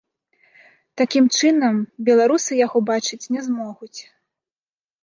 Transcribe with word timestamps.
Такім 1.01 1.25
чынам, 1.37 1.75
беларусы 2.09 2.51
яго 2.65 2.77
бачыць 2.89 3.23
не 3.37 3.41
змогуць. 3.51 3.97